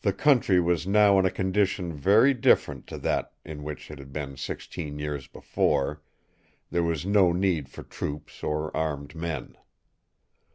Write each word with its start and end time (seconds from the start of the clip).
The 0.03 0.13
country 0.13 0.59
was 0.59 0.87
now 0.87 1.19
in 1.19 1.25
a 1.27 1.29
condition 1.29 1.93
very 1.93 2.33
different 2.33 2.87
to 2.87 2.97
that 2.97 3.33
in 3.45 3.61
which 3.61 3.91
it 3.91 3.99
had 3.99 4.11
been 4.11 4.35
sixteen 4.35 4.97
years 4.97 5.27
before; 5.27 6.01
there 6.71 6.81
was 6.81 7.05
no 7.05 7.31
need 7.31 7.69
for 7.69 7.83
troops 7.83 8.41
or 8.41 8.75
armed 8.75 9.13
men. 9.13 9.57